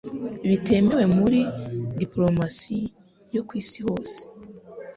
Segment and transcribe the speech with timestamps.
[0.49, 1.39] bitemewe muri
[1.99, 2.79] dipolomasi
[3.35, 4.19] yo kw'isi hose